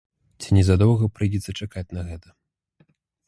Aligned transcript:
Ці 0.43 0.47
не 0.57 0.61
задоўга 0.69 1.05
прыйдзецца 1.17 1.51
чакаць 1.63 1.93
на 1.99 2.05
гэта? 2.09 2.35